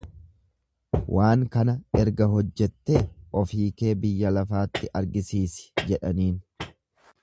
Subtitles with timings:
[1.15, 3.03] Waan kana erga hojjettee
[3.43, 6.39] ofii kee biyya lafaatti argisiisi jedhaniin.